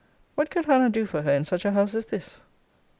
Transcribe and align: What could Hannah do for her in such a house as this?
What 0.33 0.49
could 0.49 0.65
Hannah 0.65 0.89
do 0.89 1.05
for 1.05 1.21
her 1.21 1.31
in 1.31 1.45
such 1.45 1.63
a 1.63 1.73
house 1.73 1.93
as 1.93 2.07
this? 2.07 2.43